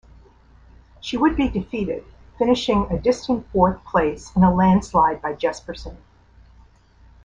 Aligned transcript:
She 0.99 1.15
would 1.15 1.35
be 1.35 1.47
defeated 1.47 2.03
finishing 2.39 2.87
a 2.89 2.97
distant 2.99 3.45
fourth 3.51 3.83
place 3.85 4.35
in 4.35 4.41
a 4.43 4.51
landslide 4.51 5.21
by 5.21 5.33
Jespersen. 5.35 5.95